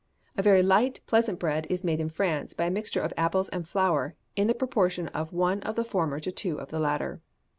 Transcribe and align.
A 0.35 0.41
very 0.41 0.63
light, 0.63 0.99
pleasant 1.05 1.37
bread 1.37 1.67
is 1.69 1.83
made 1.83 1.99
in 2.01 2.09
France 2.09 2.55
by 2.55 2.65
a 2.65 2.71
mixture 2.71 3.01
of 3.01 3.13
apples 3.15 3.49
and 3.49 3.67
flour, 3.67 4.15
in 4.35 4.47
the 4.47 4.55
proportion 4.55 5.09
of 5.09 5.31
one 5.31 5.61
of 5.61 5.75
the 5.75 5.85
former 5.85 6.19
to 6.21 6.31
two 6.31 6.59
of 6.59 6.69
the 6.71 6.79
latter. 6.79 7.21